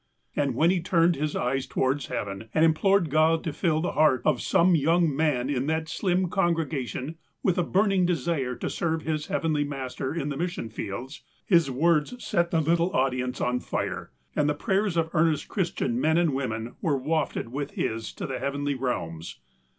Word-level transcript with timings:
And 0.35 0.55
when 0.55 0.71
he 0.71 0.81
turned 0.81 1.15
his 1.15 1.35
eyes 1.35 1.67
towards 1.67 2.07
heaven, 2.07 2.49
and 2.55 2.65
im 2.65 2.73
plored 2.73 3.09
God 3.09 3.43
to 3.43 3.53
fill 3.53 3.81
the 3.81 3.91
heart 3.91 4.23
of 4.25 4.41
some 4.41 4.73
young 4.73 5.15
man 5.15 5.47
in 5.47 5.67
that 5.67 5.87
slim 5.87 6.27
congregation 6.27 7.19
with 7.43 7.59
a 7.59 7.63
burning 7.63 8.07
desire 8.07 8.55
to 8.55 8.67
serve 8.67 9.03
his 9.03 9.27
Heavenl}^ 9.27 9.63
Master 9.67 10.11
in 10.15 10.29
the 10.29 10.37
mission 10.37 10.71
fields, 10.71 11.21
his 11.45 11.69
words 11.69 12.15
set 12.25 12.49
the 12.49 12.61
little 12.61 12.91
audience 12.93 13.39
on 13.39 13.59
fire, 13.59 14.09
and 14.35 14.49
the 14.49 14.55
prayers 14.55 14.97
of 14.97 15.11
earnest 15.13 15.47
Chris 15.49 15.69
tian 15.69 16.01
men 16.01 16.17
and 16.17 16.33
women 16.33 16.73
were 16.81 16.97
wafted 16.97 17.49
with 17.49 17.73
his 17.75 18.11
to 18.13 18.25
the 18.25 18.39
heav 18.39 18.55
enly 18.55 18.75
realms. 18.79 19.37